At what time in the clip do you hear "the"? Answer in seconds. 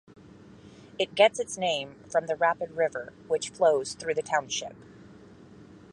2.25-2.35, 4.15-4.23